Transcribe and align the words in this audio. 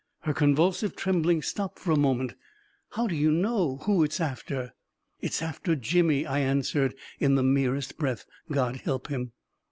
Her 0.21 0.33
convulsive 0.33 0.95
trembling 0.95 1.43
stopped 1.43 1.77
for 1.77 1.91
a 1.91 1.95
moment. 1.95 2.31
A 2.31 2.33
KING 2.33 2.37
IN 2.37 2.37
BABYLON 2.39 2.87
3*5" 2.87 2.95
How 3.03 3.07
do 3.07 3.15
you 3.15 3.31
know? 3.31 3.77
Who 3.83 4.03
is 4.03 4.09
it 4.15 4.21
after? 4.21 4.73
""It's 5.21 5.43
after 5.43 5.75
Jimmy," 5.75 6.25
I 6.25 6.39
answered, 6.39 6.95
in 7.19 7.35
the 7.35 7.43
merest 7.43 7.99
breath." 7.99 8.25
God 8.51 8.77
help 8.77 9.09
him 9.09 9.33